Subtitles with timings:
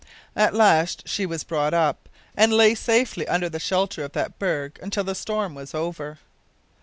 [0.35, 4.79] At last she was brought up, and lay safely under the shelter of that berg
[4.81, 6.17] until the storm was over.